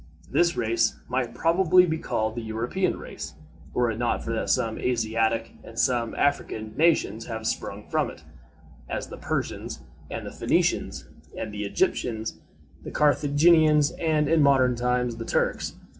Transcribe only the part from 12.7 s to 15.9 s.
the Carthaginians, and, in modern times, the Turks.